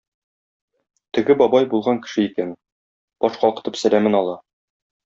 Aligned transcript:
Теге 1.17 1.35
бабай 1.41 1.69
булган 1.75 2.01
кеше 2.07 2.27
икән, 2.31 2.57
баш 3.27 3.41
калкытып 3.45 3.83
сәламен 3.85 4.23
ала. 4.23 4.39